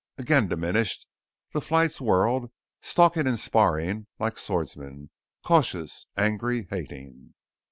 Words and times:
Again 0.17 0.47
diminished, 0.47 1.05
the 1.53 1.61
flights 1.61 2.01
whirled, 2.01 2.49
stalking 2.81 3.27
and 3.27 3.37
sparring 3.37 4.07
like 4.17 4.35
swordsmen, 4.39 5.11
cautious, 5.43 6.07
angry, 6.17 6.65
hating. 6.71 7.35